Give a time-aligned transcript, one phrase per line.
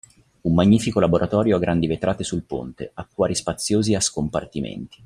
[0.41, 4.97] Un magnifico laboratorio a grandi vetrate sul ponte, acquari spaziosi a scompartimenti.